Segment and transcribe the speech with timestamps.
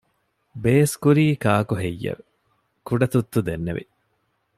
[0.63, 2.23] ބޭސްކުރީ ކާކުހެއްޔެވެ؟
[2.87, 3.83] ކުޑަތުއްތު ދެންނެވި